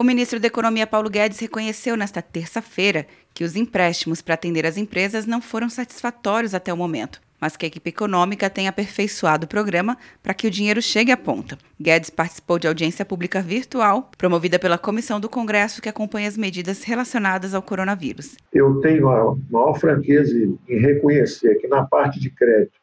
O 0.00 0.04
ministro 0.04 0.38
da 0.38 0.46
Economia 0.46 0.86
Paulo 0.86 1.10
Guedes 1.10 1.40
reconheceu 1.40 1.96
nesta 1.96 2.22
terça-feira 2.22 3.04
que 3.34 3.42
os 3.42 3.56
empréstimos 3.56 4.22
para 4.22 4.34
atender 4.34 4.64
as 4.64 4.76
empresas 4.76 5.26
não 5.26 5.42
foram 5.42 5.68
satisfatórios 5.68 6.54
até 6.54 6.72
o 6.72 6.76
momento, 6.76 7.20
mas 7.40 7.56
que 7.56 7.66
a 7.66 7.68
equipe 7.68 7.90
econômica 7.90 8.48
tem 8.48 8.68
aperfeiçoado 8.68 9.46
o 9.46 9.48
programa 9.48 9.98
para 10.22 10.34
que 10.34 10.46
o 10.46 10.50
dinheiro 10.52 10.80
chegue 10.80 11.10
à 11.10 11.16
ponta. 11.16 11.58
Guedes 11.80 12.10
participou 12.10 12.60
de 12.60 12.68
audiência 12.68 13.04
pública 13.04 13.42
virtual 13.42 14.08
promovida 14.16 14.56
pela 14.56 14.78
Comissão 14.78 15.18
do 15.18 15.28
Congresso 15.28 15.82
que 15.82 15.88
acompanha 15.88 16.28
as 16.28 16.36
medidas 16.36 16.84
relacionadas 16.84 17.52
ao 17.52 17.60
coronavírus. 17.60 18.36
Eu 18.52 18.80
tenho 18.80 19.08
a 19.08 19.36
maior 19.50 19.80
franqueza 19.80 20.32
em 20.36 20.78
reconhecer 20.78 21.56
que 21.56 21.66
na 21.66 21.84
parte 21.84 22.20
de 22.20 22.30
crédito 22.30 22.78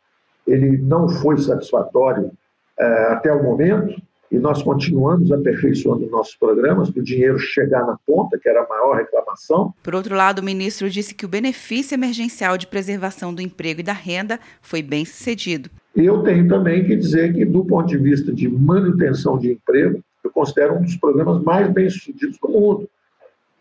ele 0.45 0.79
não 0.79 1.07
foi 1.07 1.37
satisfatório 1.37 2.29
é, 2.77 2.85
até 3.13 3.31
o 3.31 3.41
momento 3.41 3.95
e 4.31 4.39
nós 4.39 4.61
continuamos 4.63 5.31
aperfeiçoando 5.31 6.09
nossos 6.09 6.35
programas 6.35 6.89
para 6.89 6.99
o 6.99 7.03
dinheiro 7.03 7.37
chegar 7.37 7.85
na 7.85 7.97
ponta, 8.05 8.37
que 8.37 8.49
era 8.49 8.63
a 8.63 8.67
maior 8.67 8.95
reclamação. 8.95 9.73
Por 9.83 9.95
outro 9.95 10.15
lado, 10.15 10.39
o 10.39 10.43
ministro 10.43 10.89
disse 10.89 11.13
que 11.13 11.25
o 11.25 11.29
benefício 11.29 11.95
emergencial 11.95 12.57
de 12.57 12.67
preservação 12.67 13.33
do 13.33 13.41
emprego 13.41 13.81
e 13.81 13.83
da 13.83 13.93
renda 13.93 14.39
foi 14.61 14.81
bem 14.81 15.05
sucedido. 15.05 15.69
Eu 15.95 16.23
tenho 16.23 16.47
também 16.47 16.83
que 16.83 16.95
dizer 16.95 17.33
que, 17.33 17.45
do 17.45 17.63
ponto 17.63 17.87
de 17.87 17.97
vista 17.97 18.33
de 18.33 18.49
manutenção 18.49 19.37
de 19.37 19.53
emprego, 19.53 20.01
eu 20.23 20.31
considero 20.31 20.75
um 20.75 20.81
dos 20.81 20.97
programas 20.97 21.41
mais 21.43 21.71
bem 21.71 21.89
sucedidos 21.89 22.37
do 22.39 22.49
mundo, 22.49 22.89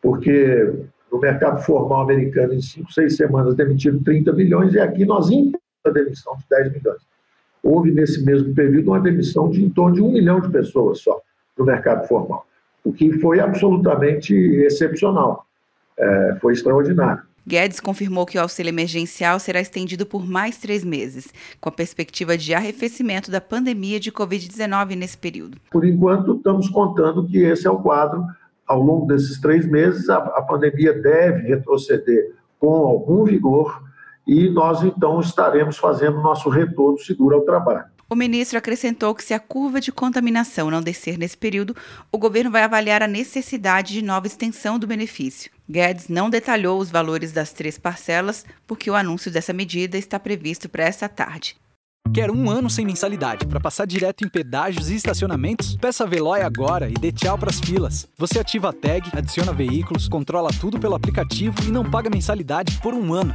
porque 0.02 0.72
no 1.12 1.20
mercado 1.20 1.62
formal 1.62 2.02
americano, 2.02 2.54
em 2.54 2.60
cinco, 2.60 2.92
seis 2.92 3.16
semanas, 3.16 3.54
demitiram 3.54 4.02
30 4.02 4.32
milhões 4.32 4.74
e 4.74 4.80
aqui 4.80 5.04
nós 5.04 5.28
a 5.84 5.90
demissão 5.90 6.34
de 6.36 6.44
10 6.48 6.72
milhões 6.72 7.13
houve 7.64 7.90
nesse 7.90 8.22
mesmo 8.22 8.54
período 8.54 8.88
uma 8.88 9.00
demissão 9.00 9.48
de 9.48 9.64
em 9.64 9.70
torno 9.70 9.96
de 9.96 10.02
um 10.02 10.12
milhão 10.12 10.38
de 10.38 10.50
pessoas 10.50 11.00
só 11.00 11.20
no 11.58 11.64
mercado 11.64 12.06
formal, 12.06 12.46
o 12.84 12.92
que 12.92 13.18
foi 13.18 13.40
absolutamente 13.40 14.34
excepcional, 14.34 15.46
é, 15.96 16.36
foi 16.40 16.52
extraordinário. 16.52 17.22
Guedes 17.46 17.78
confirmou 17.78 18.24
que 18.24 18.38
o 18.38 18.40
auxílio 18.40 18.70
emergencial 18.70 19.38
será 19.38 19.60
estendido 19.60 20.06
por 20.06 20.26
mais 20.26 20.56
três 20.58 20.82
meses, 20.82 21.32
com 21.60 21.68
a 21.68 21.72
perspectiva 21.72 22.38
de 22.38 22.54
arrefecimento 22.54 23.30
da 23.30 23.40
pandemia 23.40 24.00
de 24.00 24.10
Covid-19 24.10 24.96
nesse 24.96 25.16
período. 25.16 25.58
Por 25.70 25.84
enquanto, 25.84 26.36
estamos 26.36 26.68
contando 26.68 27.26
que 27.26 27.38
esse 27.38 27.66
é 27.66 27.70
o 27.70 27.78
quadro. 27.78 28.24
Ao 28.66 28.82
longo 28.82 29.06
desses 29.06 29.38
três 29.40 29.66
meses, 29.66 30.08
a, 30.08 30.16
a 30.16 30.42
pandemia 30.42 30.94
deve 30.94 31.46
retroceder 31.48 32.32
com 32.58 32.72
algum 32.72 33.24
vigor 33.24 33.83
e 34.26 34.48
nós 34.48 34.82
então 34.82 35.20
estaremos 35.20 35.76
fazendo 35.76 36.20
nosso 36.20 36.48
retorno 36.48 36.98
seguro 36.98 37.36
ao 37.36 37.42
trabalho. 37.42 37.84
O 38.08 38.14
ministro 38.14 38.58
acrescentou 38.58 39.14
que, 39.14 39.24
se 39.24 39.32
a 39.32 39.40
curva 39.40 39.80
de 39.80 39.90
contaminação 39.90 40.70
não 40.70 40.82
descer 40.82 41.18
nesse 41.18 41.36
período, 41.36 41.74
o 42.12 42.18
governo 42.18 42.50
vai 42.50 42.62
avaliar 42.62 43.02
a 43.02 43.08
necessidade 43.08 43.94
de 43.94 44.02
nova 44.02 44.26
extensão 44.26 44.78
do 44.78 44.86
benefício. 44.86 45.50
Guedes 45.68 46.08
não 46.08 46.28
detalhou 46.28 46.78
os 46.78 46.90
valores 46.90 47.32
das 47.32 47.52
três 47.52 47.78
parcelas, 47.78 48.44
porque 48.66 48.90
o 48.90 48.94
anúncio 48.94 49.30
dessa 49.30 49.52
medida 49.52 49.96
está 49.96 50.20
previsto 50.20 50.68
para 50.68 50.84
esta 50.84 51.08
tarde. 51.08 51.56
Quer 52.12 52.30
um 52.30 52.48
ano 52.48 52.70
sem 52.70 52.84
mensalidade 52.84 53.46
para 53.46 53.58
passar 53.58 53.86
direto 53.86 54.24
em 54.24 54.28
pedágios 54.28 54.90
e 54.90 54.94
estacionamentos? 54.94 55.76
Peça 55.76 56.04
a 56.04 56.06
Veloy 56.06 56.42
agora 56.42 56.88
e 56.88 56.94
dê 56.94 57.10
tchau 57.10 57.36
para 57.36 57.50
as 57.50 57.58
filas. 57.58 58.06
Você 58.16 58.38
ativa 58.38 58.68
a 58.68 58.72
tag, 58.72 59.10
adiciona 59.12 59.52
veículos, 59.52 60.06
controla 60.06 60.50
tudo 60.60 60.78
pelo 60.78 60.94
aplicativo 60.94 61.56
e 61.66 61.72
não 61.72 61.90
paga 61.90 62.10
mensalidade 62.10 62.78
por 62.80 62.94
um 62.94 63.12
ano. 63.12 63.34